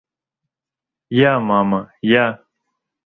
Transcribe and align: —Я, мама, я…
—Я, 1.29 1.33
мама, 1.39 1.81
я… 2.01 2.27